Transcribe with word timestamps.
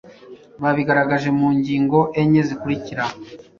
Babigaragaje 0.61 1.29
mu 1.39 1.47
ngingo 1.57 1.99
enye 2.21 2.41
zikurikira: 2.49 3.03